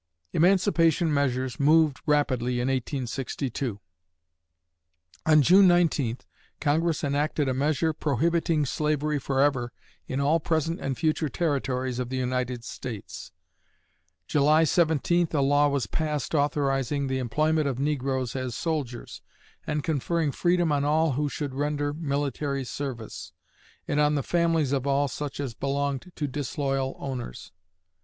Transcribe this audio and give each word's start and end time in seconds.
Emancipation 0.33 1.13
measures 1.13 1.59
moved 1.59 2.01
rapidly 2.07 2.53
in 2.53 2.69
1862. 2.69 3.79
On 5.27 5.41
June 5.43 5.67
19 5.67 6.17
Congress 6.59 7.03
enacted 7.03 7.47
a 7.47 7.53
measure 7.53 7.93
prohibiting 7.93 8.65
slavery 8.65 9.19
forever 9.19 9.71
in 10.07 10.19
all 10.19 10.39
present 10.39 10.79
and 10.79 10.97
future 10.97 11.29
territories 11.29 11.99
of 11.99 12.09
the 12.09 12.17
United 12.17 12.63
States. 12.63 13.31
July 14.25 14.63
17 14.63 15.27
a 15.33 15.39
law 15.43 15.67
was 15.67 15.85
passed 15.85 16.33
authorizing 16.33 17.05
the 17.05 17.19
employment 17.19 17.67
of 17.67 17.77
negroes 17.77 18.35
as 18.35 18.55
soldiers, 18.55 19.21
and 19.67 19.83
conferring 19.83 20.31
freedom 20.31 20.71
on 20.71 20.83
all 20.83 21.11
who 21.11 21.29
should 21.29 21.53
render 21.53 21.93
military 21.93 22.65
service, 22.65 23.33
and 23.87 23.99
on 23.99 24.15
the 24.15 24.23
families 24.23 24.71
of 24.71 24.87
all 24.87 25.07
such 25.07 25.39
as 25.39 25.53
belonged 25.53 26.11
to 26.15 26.25
disloyal 26.27 26.95
owners. 26.97 27.51